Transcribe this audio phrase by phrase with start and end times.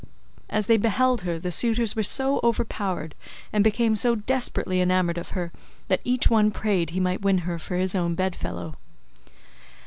[0.49, 3.13] As they beheld her the suitors were so overpowered
[3.53, 5.51] and became so desperately enamoured of her,
[5.89, 8.77] that each one prayed he might win her for his own bed fellow.